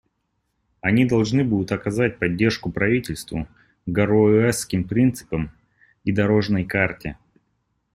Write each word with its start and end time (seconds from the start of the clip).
Они 0.81 1.05
должны 1.05 1.43
будут 1.43 1.71
оказать 1.71 2.17
поддержку 2.17 2.71
правительству, 2.71 3.47
«Гароуэсским 3.85 4.85
принципам» 4.87 5.51
и 6.05 6.11
«дорожной 6.11 6.65
карте». 6.65 7.19